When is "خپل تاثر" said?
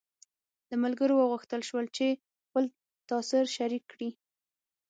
2.45-3.43